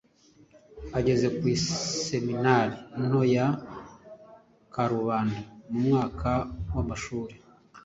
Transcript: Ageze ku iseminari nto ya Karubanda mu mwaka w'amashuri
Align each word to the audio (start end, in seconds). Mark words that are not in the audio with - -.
Ageze 0.97 1.27
ku 1.37 1.43
iseminari 1.55 2.75
nto 3.05 3.21
ya 3.35 3.47
Karubanda 4.73 5.39
mu 5.69 5.77
mwaka 5.85 6.31
w'amashuri 6.73 7.35